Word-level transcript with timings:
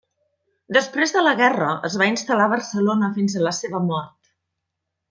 Després 0.77 1.13
de 1.17 1.23
la 1.27 1.35
guerra 1.41 1.69
es 1.91 1.99
va 2.03 2.09
instal·lar 2.15 2.49
a 2.51 2.53
Barcelona 2.57 3.13
fins 3.21 3.39
a 3.43 3.47
la 3.51 3.57
seva 3.61 3.87
mort. 3.93 4.35